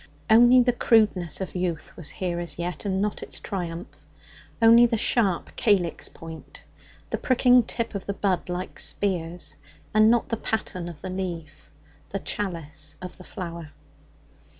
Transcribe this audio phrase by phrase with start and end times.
[0.31, 4.03] Only the crudeness of youth was here as yet, and not its triumph
[4.59, 6.63] only the sharp calyx point,
[7.11, 9.57] the pricking tip of the bud, like spears,
[9.93, 11.69] and not the paten of the leaf,
[12.09, 13.73] the chalice of the flower.